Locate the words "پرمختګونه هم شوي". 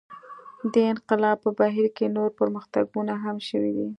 2.39-3.71